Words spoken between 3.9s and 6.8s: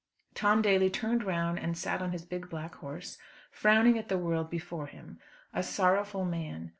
at the world before him; a sorrowful man.